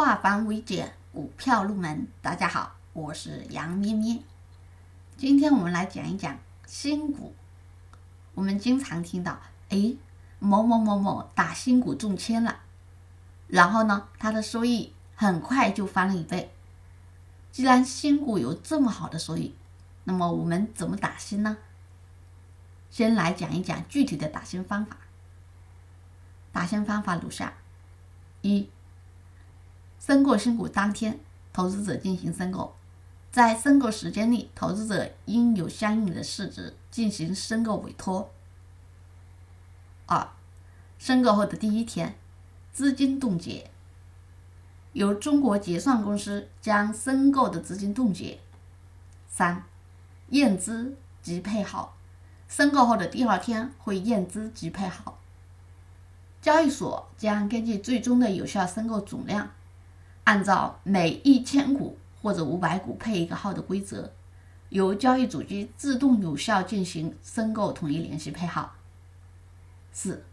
[0.00, 2.08] 化繁为简，股票入门。
[2.22, 4.22] 大家好，我是杨咩咩。
[5.18, 7.34] 今天我们来讲一讲新股。
[8.32, 9.38] 我们经常听到，
[9.68, 9.94] 哎，
[10.38, 12.60] 某某某某打新股中签了，
[13.46, 16.50] 然后呢，他的收益很快就翻了一倍。
[17.52, 19.54] 既然新股有这么好的收益，
[20.04, 21.58] 那么我们怎么打新呢？
[22.88, 24.96] 先来讲一讲具体的打新方法。
[26.52, 27.52] 打新方法如下：
[28.40, 28.70] 一。
[30.10, 31.20] 申购新股当天，
[31.52, 32.74] 投资者进行申购，
[33.30, 38.28] 在申购时间内，投资者应有相应的市值进行申购委托。
[40.06, 40.28] 二、
[40.98, 42.16] 申购后的第一天，
[42.72, 43.70] 资金冻结，
[44.94, 48.40] 由中国结算公司将申购的资金冻结。
[49.28, 49.62] 三、
[50.30, 51.96] 验资及配好，
[52.48, 55.20] 申购后的第二天会验资及配好，
[56.42, 59.48] 交易所将根据最终的有效申购总量。
[60.24, 64.12] 按照每一千股或者五百股配一个号的规则，
[64.68, 68.74] 由交易主机自动有效进行申购统一联系配号。
[69.92, 70.24] 四、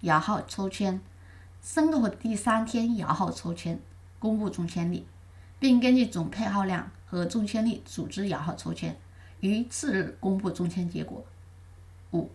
[0.00, 1.00] 摇号抽签，
[1.62, 3.80] 申购后第三天摇号抽签，
[4.18, 5.06] 公布中签率，
[5.58, 8.98] 并根据总配号量和中签率组织摇号抽签，
[9.40, 11.24] 于次日公布中签结果。
[12.12, 12.30] 五、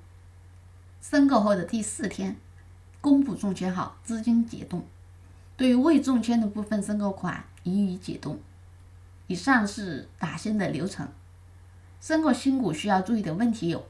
[1.02, 2.38] 申购后的第四天，
[3.02, 4.84] 公布中签号，资金解冻。
[5.58, 8.40] 对于未中签的部分申购款予以解冻。
[9.28, 11.08] 以上是打新的流程。
[12.00, 13.84] 申购新股需要注意的问题有：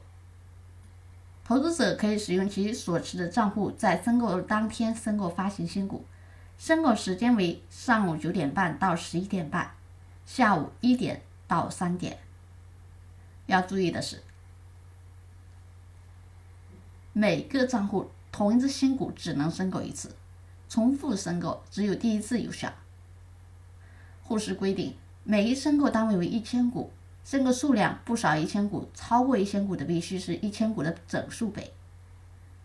[1.44, 6.06] 投资者可以使用其所持的账户在申购当天申购发行新股，
[6.56, 9.74] 申购时间为上午九点半到十一点半，
[10.24, 12.18] 下午一点到三点。
[13.44, 14.22] 要注意的是，
[17.12, 20.14] 每个账户同一只新股只能申购一次。
[20.68, 22.72] 重复申购只有第一次有效。
[24.22, 26.90] 沪市规定，每一申购单位为一千股，
[27.24, 31.72] 申购数量不少于一千股，超过一千股的必须是一千股的整数倍，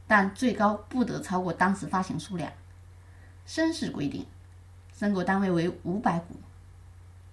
[0.07, 2.51] 但最高不得超过当时发行数量。
[3.45, 4.25] 深市规定，
[4.97, 6.35] 申购单位为五百股，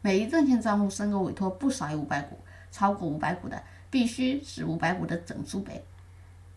[0.03, 2.39] 每一证券账户申购委托不少于五百股，
[2.71, 5.85] 超过五百股的必须是五百股的整数倍，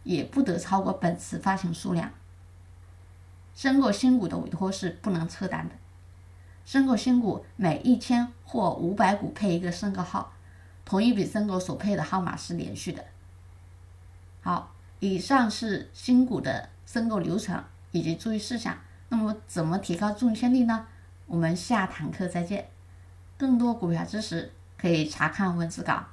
[0.04, 2.12] 也不得超过本次发行数量。
[3.56, 5.76] 申购新股的委托是不能撤单的。
[6.66, 10.34] 申购新股每一千或五百股配一个申购号，
[10.86, 13.04] 同一笔申购所配的号码是连续的。
[14.42, 18.78] 好，以上是新股的申购流程以及注意事项。
[19.10, 20.88] 那么，怎么提高中签率呢？
[21.26, 22.70] 我们下堂课再见。
[23.38, 26.06] 更多股票知识可以查看文字稿。